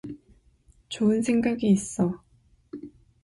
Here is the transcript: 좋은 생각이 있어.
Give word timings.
좋은 0.89 1.21
생각이 1.21 1.67
있어. 1.69 2.23